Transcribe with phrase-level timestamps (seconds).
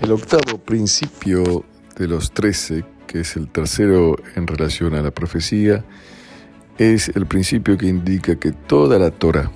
[0.00, 1.64] El octavo principio
[1.96, 5.84] de los trece, que es el tercero en relación a la profecía,
[6.78, 9.50] es el principio que indica que toda la Torah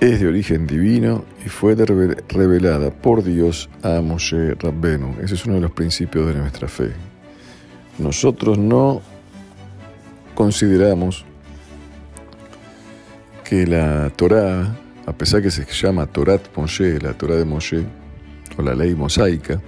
[0.00, 5.16] es de origen divino y fue revelada por Dios a Moshe Rabbenu.
[5.22, 6.92] Ese es uno de los principios de nuestra fe.
[7.98, 9.02] Nosotros no
[10.34, 11.26] consideramos
[13.44, 14.74] que la Torah,
[15.04, 17.84] a pesar que se llama Torat Moshe, la Torah de Moshe,
[18.62, 19.60] la ley mosaica,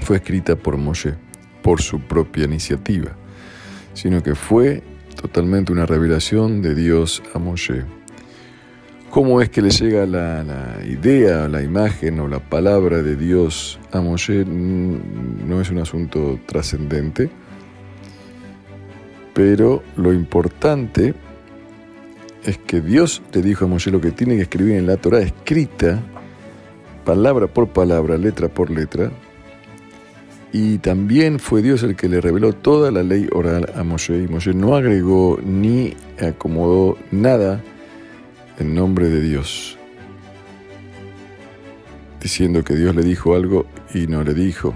[0.00, 1.14] fue escrita por Moshe,
[1.62, 3.12] por su propia iniciativa,
[3.94, 4.82] sino que fue
[5.20, 7.84] totalmente una revelación de Dios a Moshe.
[9.10, 13.78] ¿Cómo es que le llega la, la, idea, la imagen o la palabra de Dios
[13.90, 14.44] a Moshe?
[14.44, 17.30] No es un asunto trascendente,
[19.32, 21.14] pero lo importante
[22.44, 25.20] es que Dios le dijo a Moshe lo que tiene que escribir en la Torah
[25.20, 26.02] escrita
[27.08, 29.10] palabra por palabra, letra por letra,
[30.52, 34.28] y también fue Dios el que le reveló toda la ley oral a Moshe, y
[34.28, 37.62] Moshe no agregó ni acomodó nada
[38.58, 39.78] en nombre de Dios,
[42.20, 44.74] diciendo que Dios le dijo algo y no le dijo,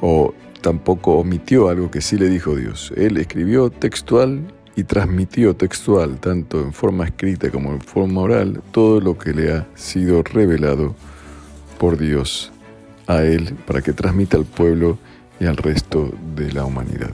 [0.00, 2.92] o tampoco omitió algo que sí le dijo Dios.
[2.96, 4.40] Él escribió textual
[4.76, 9.52] y transmitió textual, tanto en forma escrita como en forma oral, todo lo que le
[9.52, 10.94] ha sido revelado
[11.78, 12.52] por Dios
[13.06, 14.98] a él para que transmita al pueblo
[15.40, 17.10] y al resto de la humanidad.